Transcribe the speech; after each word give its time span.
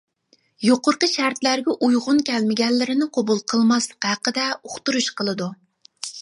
يۇقىرىقى 0.67 1.09
شەرتلەرگە 1.11 1.75
ئۇيغۇن 1.87 2.21
كەلمىگەنلىرىنى 2.29 3.09
قوبۇل 3.19 3.43
قىلماسلىق 3.53 4.09
ھەققىدە 4.13 4.49
ئۇقتۇرۇش 4.63 5.13
قىلىدۇ. 5.21 5.53